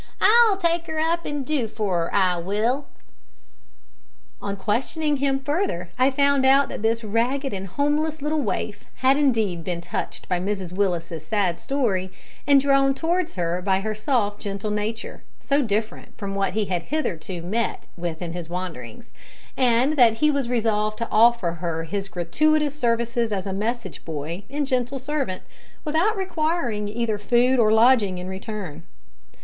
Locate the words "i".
2.11-2.37, 5.95-6.09